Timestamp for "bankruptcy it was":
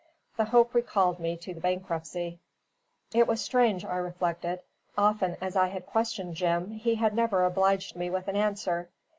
1.61-3.39